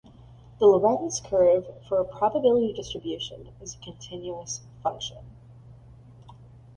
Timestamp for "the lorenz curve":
0.57-1.67